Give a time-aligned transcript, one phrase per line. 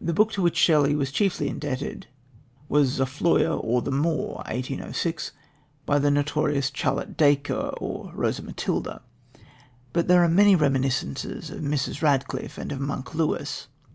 [0.00, 2.06] The book to which Shelley was chiefly indebted
[2.70, 5.32] was Zofloya or the Moor (1806),
[5.84, 9.02] by the notorious Charlotte Dacre or "Rosa Matilda,"
[9.92, 12.00] but there are many reminiscences of Mrs.
[12.00, 13.66] Radcliffe and of "Monk" Lewis.